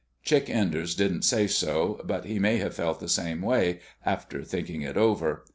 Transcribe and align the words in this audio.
Chick 0.23 0.49
Enders 0.49 0.95
didn't 0.95 1.21
say 1.25 1.45
so, 1.45 2.01
but 2.03 2.25
he 2.25 2.39
may 2.39 2.57
have 2.57 2.73
felt 2.73 2.99
the 2.99 3.07
same 3.07 3.43
way, 3.43 3.81
after 4.03 4.43
thinking 4.43 4.81
it 4.81 4.97
over. 4.97 5.45